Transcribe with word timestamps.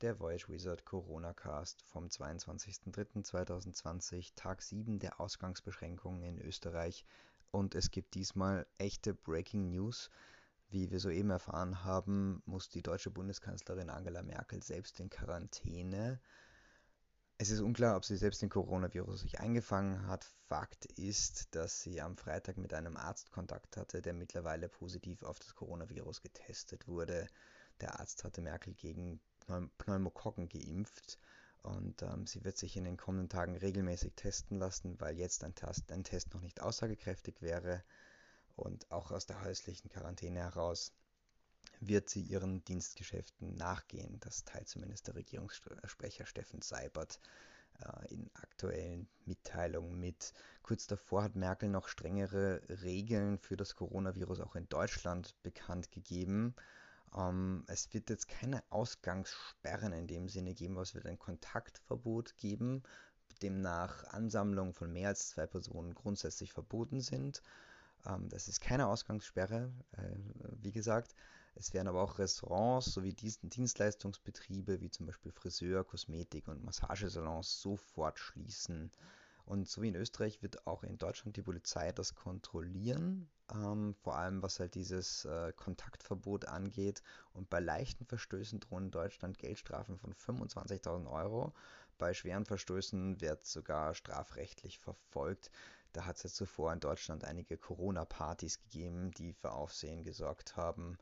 der 0.00 0.20
Voyage 0.20 0.48
Wizard 0.48 0.84
Corona 0.84 1.32
Cast 1.32 1.82
vom 1.82 2.06
22.03.2020, 2.06 4.34
Tag 4.36 4.62
7 4.62 5.00
der 5.00 5.20
Ausgangsbeschränkungen 5.20 6.22
in 6.22 6.40
Österreich. 6.40 7.04
Und 7.50 7.74
es 7.74 7.90
gibt 7.90 8.14
diesmal 8.14 8.66
echte 8.78 9.14
Breaking 9.14 9.70
News. 9.70 10.10
Wie 10.70 10.90
wir 10.90 11.00
soeben 11.00 11.30
erfahren 11.30 11.82
haben, 11.82 12.42
muss 12.46 12.68
die 12.68 12.82
deutsche 12.82 13.10
Bundeskanzlerin 13.10 13.90
Angela 13.90 14.22
Merkel 14.22 14.62
selbst 14.62 15.00
in 15.00 15.10
Quarantäne. 15.10 16.20
Es 17.38 17.50
ist 17.50 17.60
unklar, 17.60 17.96
ob 17.96 18.04
sie 18.04 18.16
selbst 18.16 18.42
den 18.42 18.50
Coronavirus 18.50 19.20
sich 19.20 19.40
eingefangen 19.40 20.06
hat. 20.06 20.24
Fakt 20.48 20.86
ist, 20.98 21.54
dass 21.54 21.82
sie 21.82 22.00
am 22.00 22.16
Freitag 22.16 22.56
mit 22.56 22.74
einem 22.74 22.96
Arzt 22.96 23.32
Kontakt 23.32 23.76
hatte, 23.76 24.02
der 24.02 24.12
mittlerweile 24.12 24.68
positiv 24.68 25.22
auf 25.22 25.38
das 25.38 25.54
Coronavirus 25.54 26.20
getestet 26.20 26.86
wurde. 26.86 27.26
Der 27.80 27.98
Arzt 27.98 28.24
hatte 28.24 28.42
Merkel 28.42 28.74
gegen 28.74 29.20
Pneumokokken 29.78 30.48
geimpft 30.48 31.18
und 31.62 32.02
ähm, 32.02 32.26
sie 32.26 32.44
wird 32.44 32.56
sich 32.56 32.76
in 32.76 32.84
den 32.84 32.96
kommenden 32.96 33.28
Tagen 33.28 33.56
regelmäßig 33.56 34.14
testen 34.14 34.58
lassen, 34.58 34.98
weil 35.00 35.18
jetzt 35.18 35.44
ein 35.44 35.54
Test, 35.54 35.90
ein 35.92 36.04
Test 36.04 36.32
noch 36.34 36.40
nicht 36.40 36.62
aussagekräftig 36.62 37.42
wäre. 37.42 37.82
Und 38.56 38.90
auch 38.90 39.10
aus 39.10 39.26
der 39.26 39.42
häuslichen 39.42 39.90
Quarantäne 39.90 40.40
heraus 40.40 40.92
wird 41.80 42.08
sie 42.08 42.22
ihren 42.22 42.64
Dienstgeschäften 42.64 43.54
nachgehen. 43.54 44.18
Das 44.20 44.44
teilt 44.44 44.68
zumindest 44.68 45.06
der 45.06 45.14
Regierungssprecher 45.16 46.26
Steffen 46.26 46.62
Seibert 46.62 47.20
äh, 47.80 48.14
in 48.14 48.30
aktuellen 48.34 49.08
Mitteilungen 49.26 49.98
mit. 49.98 50.32
Kurz 50.62 50.86
davor 50.86 51.22
hat 51.22 51.36
Merkel 51.36 51.68
noch 51.68 51.88
strengere 51.88 52.62
Regeln 52.82 53.38
für 53.38 53.56
das 53.56 53.74
Coronavirus 53.74 54.40
auch 54.40 54.56
in 54.56 54.68
Deutschland 54.68 55.34
bekannt 55.42 55.92
gegeben. 55.92 56.54
Ähm, 57.16 57.64
es 57.66 57.92
wird 57.92 58.10
jetzt 58.10 58.28
keine 58.28 58.62
Ausgangssperren 58.70 59.92
in 59.92 60.06
dem 60.06 60.28
Sinne 60.28 60.54
geben, 60.54 60.76
es 60.78 60.94
wird 60.94 61.06
ein 61.06 61.18
Kontaktverbot 61.18 62.36
geben, 62.36 62.82
demnach 63.42 64.04
Ansammlungen 64.04 64.74
von 64.74 64.92
mehr 64.92 65.08
als 65.08 65.28
zwei 65.30 65.46
Personen 65.46 65.94
grundsätzlich 65.94 66.52
verboten 66.52 67.00
sind. 67.00 67.42
Ähm, 68.06 68.28
das 68.28 68.48
ist 68.48 68.60
keine 68.60 68.86
Ausgangssperre, 68.88 69.72
äh, 69.92 70.16
wie 70.60 70.72
gesagt. 70.72 71.14
Es 71.54 71.74
werden 71.74 71.88
aber 71.88 72.02
auch 72.02 72.18
Restaurants 72.18 72.92
sowie 72.92 73.12
Dienstleistungsbetriebe 73.14 74.80
wie 74.80 74.90
zum 74.90 75.06
Beispiel 75.06 75.32
Friseur, 75.32 75.84
Kosmetik 75.84 76.46
und 76.46 76.62
Massagesalons 76.62 77.60
sofort 77.60 78.18
schließen. 78.18 78.92
Und 79.48 79.66
so 79.66 79.80
wie 79.80 79.88
in 79.88 79.94
Österreich 79.94 80.42
wird 80.42 80.66
auch 80.66 80.82
in 80.82 80.98
Deutschland 80.98 81.38
die 81.38 81.42
Polizei 81.42 81.90
das 81.92 82.14
kontrollieren, 82.14 83.30
ähm, 83.50 83.94
vor 84.02 84.18
allem 84.18 84.42
was 84.42 84.60
halt 84.60 84.74
dieses 84.74 85.24
äh, 85.24 85.54
Kontaktverbot 85.56 86.44
angeht. 86.44 87.02
Und 87.32 87.48
bei 87.48 87.58
leichten 87.58 88.04
Verstößen 88.04 88.60
drohen 88.60 88.84
in 88.84 88.90
Deutschland 88.90 89.38
Geldstrafen 89.38 89.96
von 89.96 90.12
25.000 90.12 91.10
Euro. 91.10 91.54
Bei 91.96 92.12
schweren 92.12 92.44
Verstößen 92.44 93.22
wird 93.22 93.46
sogar 93.46 93.94
strafrechtlich 93.94 94.78
verfolgt. 94.78 95.50
Da 95.94 96.04
hat 96.04 96.16
es 96.16 96.24
jetzt 96.24 96.36
zuvor 96.36 96.74
in 96.74 96.80
Deutschland 96.80 97.24
einige 97.24 97.56
Corona-Partys 97.56 98.60
gegeben, 98.60 99.12
die 99.12 99.32
für 99.32 99.52
Aufsehen 99.52 100.04
gesorgt 100.04 100.56
haben. 100.56 100.98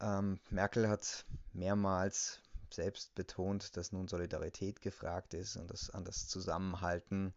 Ähm, 0.00 0.38
Merkel 0.50 0.88
hat 0.88 1.26
mehrmals 1.52 2.40
selbst 2.72 3.14
betont, 3.14 3.76
dass 3.76 3.92
nun 3.92 4.08
Solidarität 4.08 4.80
gefragt 4.80 5.34
ist 5.34 5.56
und 5.56 5.70
das 5.70 5.90
an 5.90 6.04
das 6.04 6.28
Zusammenhalten, 6.28 7.34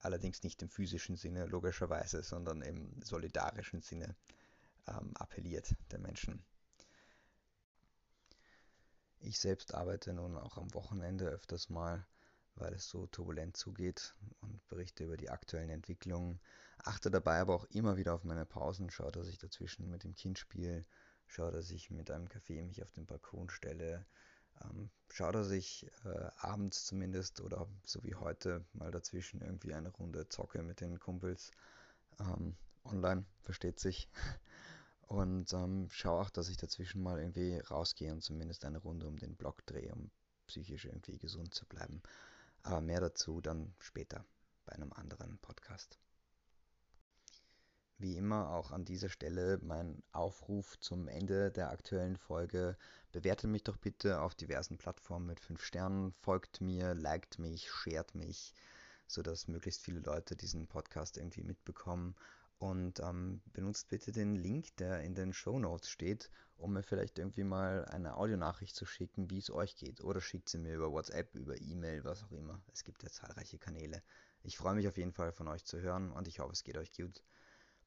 allerdings 0.00 0.42
nicht 0.42 0.62
im 0.62 0.68
physischen 0.68 1.16
Sinne 1.16 1.46
logischerweise, 1.46 2.22
sondern 2.22 2.62
im 2.62 3.02
solidarischen 3.02 3.82
Sinne 3.82 4.16
ähm, 4.86 5.12
appelliert 5.14 5.74
der 5.90 5.98
Menschen. 5.98 6.42
Ich 9.20 9.38
selbst 9.38 9.74
arbeite 9.74 10.14
nun 10.14 10.36
auch 10.38 10.56
am 10.56 10.72
Wochenende 10.72 11.26
öfters 11.26 11.68
mal, 11.68 12.06
weil 12.54 12.72
es 12.72 12.88
so 12.88 13.06
turbulent 13.06 13.56
zugeht 13.56 14.14
und 14.40 14.66
berichte 14.68 15.04
über 15.04 15.16
die 15.16 15.30
aktuellen 15.30 15.68
Entwicklungen, 15.68 16.40
achte 16.78 17.10
dabei 17.10 17.40
aber 17.40 17.54
auch 17.54 17.66
immer 17.66 17.96
wieder 17.96 18.14
auf 18.14 18.24
meine 18.24 18.46
Pausen, 18.46 18.90
schaue, 18.90 19.12
dass 19.12 19.28
ich 19.28 19.38
dazwischen 19.38 19.90
mit 19.90 20.04
dem 20.04 20.14
Kind 20.14 20.38
spiele, 20.38 20.86
schaue, 21.26 21.52
dass 21.52 21.70
ich 21.70 21.90
mit 21.90 22.10
einem 22.10 22.28
Kaffee 22.28 22.62
mich 22.62 22.82
auf 22.82 22.92
den 22.92 23.06
Balkon 23.06 23.50
stelle, 23.50 24.06
ähm, 24.64 24.90
schau, 25.10 25.32
dass 25.32 25.50
ich 25.50 25.90
äh, 26.04 26.30
abends 26.38 26.86
zumindest 26.86 27.40
oder 27.40 27.66
so 27.84 28.02
wie 28.04 28.14
heute 28.14 28.64
mal 28.72 28.90
dazwischen 28.90 29.40
irgendwie 29.40 29.74
eine 29.74 29.90
Runde 29.90 30.28
zocke 30.28 30.62
mit 30.62 30.80
den 30.80 30.98
Kumpels. 30.98 31.50
Ähm, 32.18 32.56
online, 32.84 33.24
versteht 33.42 33.80
sich. 33.80 34.08
Und 35.02 35.52
ähm, 35.52 35.88
schau 35.90 36.20
auch, 36.20 36.30
dass 36.30 36.48
ich 36.48 36.56
dazwischen 36.56 37.02
mal 37.02 37.18
irgendwie 37.18 37.58
rausgehe 37.58 38.12
und 38.12 38.22
zumindest 38.22 38.64
eine 38.64 38.78
Runde 38.78 39.08
um 39.08 39.18
den 39.18 39.34
Block 39.34 39.66
drehe, 39.66 39.92
um 39.92 40.08
psychisch 40.46 40.84
irgendwie 40.84 41.18
gesund 41.18 41.52
zu 41.52 41.66
bleiben. 41.66 42.00
Aber 42.62 42.80
mehr 42.80 43.00
dazu 43.00 43.40
dann 43.40 43.74
später 43.80 44.24
bei 44.66 44.72
einem 44.72 44.92
anderen 44.92 45.36
Podcast. 45.38 45.98
Wie 48.00 48.16
immer 48.16 48.48
auch 48.48 48.70
an 48.70 48.86
dieser 48.86 49.10
Stelle 49.10 49.58
mein 49.60 50.02
Aufruf 50.12 50.80
zum 50.80 51.06
Ende 51.06 51.50
der 51.50 51.68
aktuellen 51.68 52.16
Folge. 52.16 52.78
Bewertet 53.12 53.50
mich 53.50 53.62
doch 53.62 53.76
bitte 53.76 54.22
auf 54.22 54.34
diversen 54.34 54.78
Plattformen 54.78 55.26
mit 55.26 55.38
5 55.38 55.62
Sternen, 55.62 56.14
folgt 56.14 56.62
mir, 56.62 56.94
liked 56.94 57.38
mich, 57.38 57.70
shared 57.70 58.14
mich, 58.14 58.54
sodass 59.06 59.48
möglichst 59.48 59.82
viele 59.82 60.00
Leute 60.00 60.34
diesen 60.34 60.66
Podcast 60.66 61.18
irgendwie 61.18 61.42
mitbekommen. 61.42 62.16
Und 62.56 63.00
ähm, 63.00 63.42
benutzt 63.52 63.90
bitte 63.90 64.12
den 64.12 64.34
Link, 64.34 64.74
der 64.78 65.02
in 65.02 65.14
den 65.14 65.34
Show 65.34 65.58
Notes 65.58 65.90
steht, 65.90 66.30
um 66.56 66.72
mir 66.72 66.82
vielleicht 66.82 67.18
irgendwie 67.18 67.44
mal 67.44 67.84
eine 67.84 68.16
Audionachricht 68.16 68.74
zu 68.74 68.86
schicken, 68.86 69.28
wie 69.28 69.40
es 69.40 69.50
euch 69.50 69.76
geht. 69.76 70.02
Oder 70.02 70.22
schickt 70.22 70.48
sie 70.48 70.56
mir 70.56 70.74
über 70.74 70.90
WhatsApp, 70.90 71.34
über 71.34 71.60
E-Mail, 71.60 72.04
was 72.04 72.24
auch 72.24 72.32
immer. 72.32 72.62
Es 72.72 72.82
gibt 72.82 73.02
ja 73.02 73.10
zahlreiche 73.10 73.58
Kanäle. 73.58 74.02
Ich 74.42 74.56
freue 74.56 74.74
mich 74.74 74.88
auf 74.88 74.96
jeden 74.96 75.12
Fall 75.12 75.32
von 75.32 75.48
euch 75.48 75.66
zu 75.66 75.78
hören 75.82 76.10
und 76.10 76.28
ich 76.28 76.38
hoffe, 76.38 76.52
es 76.52 76.64
geht 76.64 76.78
euch 76.78 76.94
gut. 76.94 77.22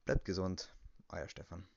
Bleibt 0.05 0.25
gesund, 0.25 0.73
euer 1.09 1.27
Stefan. 1.29 1.67